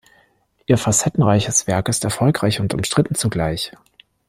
[0.65, 3.71] Ihr facettenreiches Werk ist erfolgreich und umstritten zugleich.